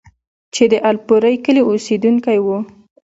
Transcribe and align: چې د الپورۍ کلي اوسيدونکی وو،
چې 0.53 0.63
د 0.71 0.73
الپورۍ 0.89 1.35
کلي 1.45 1.61
اوسيدونکی 1.69 2.37
وو، 2.45 2.57